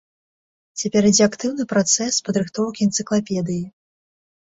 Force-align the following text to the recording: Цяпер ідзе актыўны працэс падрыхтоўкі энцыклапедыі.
Цяпер 0.83 1.03
ідзе 1.09 1.23
актыўны 1.27 1.65
працэс 1.73 2.13
падрыхтоўкі 2.29 2.87
энцыклапедыі. 2.87 3.63